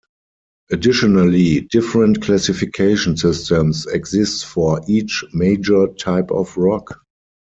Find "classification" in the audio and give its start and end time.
2.23-3.15